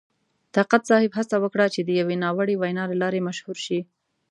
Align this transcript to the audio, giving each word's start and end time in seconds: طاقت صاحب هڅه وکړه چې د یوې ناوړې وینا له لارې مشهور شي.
طاقت 0.55 0.81
صاحب 0.89 1.11
هڅه 1.19 1.35
وکړه 1.43 1.65
چې 1.73 1.81
د 1.83 1.89
یوې 1.99 2.15
ناوړې 2.23 2.55
وینا 2.61 2.83
له 2.91 2.95
لارې 3.01 3.25
مشهور 3.27 3.57
شي. 3.65 3.79